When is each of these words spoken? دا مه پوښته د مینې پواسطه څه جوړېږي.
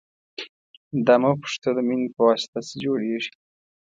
دا 1.05 1.15
مه 1.21 1.31
پوښته 1.39 1.69
د 1.77 1.79
مینې 1.87 2.07
پواسطه 2.15 2.59
څه 2.67 2.73
جوړېږي. 2.83 3.31